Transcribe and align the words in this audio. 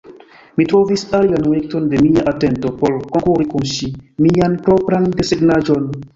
Mi 0.59 0.63
trovis 0.69 1.03
alian 1.17 1.45
objekton 1.49 1.85
de 1.91 1.99
mia 2.05 2.23
atento 2.31 2.73
por 2.81 2.97
konkuri 3.13 3.47
kun 3.53 3.69
ŝi: 3.75 3.93
mian 4.27 4.59
propran 4.67 5.09
desegnaĵon. 5.23 5.89